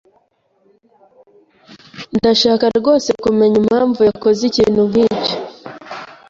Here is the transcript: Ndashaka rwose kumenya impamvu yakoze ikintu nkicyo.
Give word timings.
Ndashaka 2.17 2.65
rwose 2.79 3.09
kumenya 3.23 3.57
impamvu 3.63 3.99
yakoze 4.09 4.41
ikintu 4.49 4.81
nkicyo. 4.89 5.35